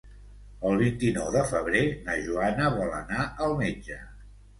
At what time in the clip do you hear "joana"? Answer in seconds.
2.29-2.71